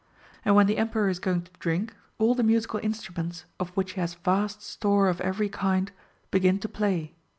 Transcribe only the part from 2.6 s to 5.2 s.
instru ments, of which he has vast store